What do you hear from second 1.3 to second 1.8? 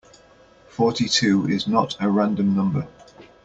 is